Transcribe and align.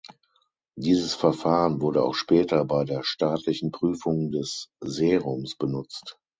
Dieses 0.75 1.13
Verfahren 1.13 1.79
wurde 1.79 2.03
auch 2.03 2.15
später 2.15 2.65
bei 2.65 2.85
der 2.85 3.03
staatlichen 3.03 3.69
Prüfung 3.71 4.31
des 4.31 4.71
Serums 4.83 5.55
benutzt. 5.55 6.17